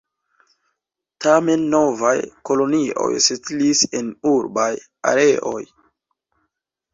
[1.25, 2.13] Tamen, novaj
[2.51, 4.71] kolonioj setlis en urbaj
[5.13, 5.63] areoj.